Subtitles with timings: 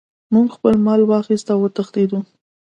[0.33, 2.19] موږ خپل مال واخیست او وتښتیدو.